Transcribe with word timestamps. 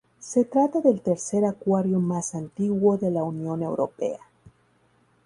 Se 0.19 0.45
trata 0.45 0.81
del 0.81 0.99
tercer 1.01 1.45
acuario 1.45 1.99
más 1.99 2.33
antiguo 2.33 2.97
de 2.97 3.11
la 3.11 3.21
Unión 3.23 3.61
Europea. 3.61 4.17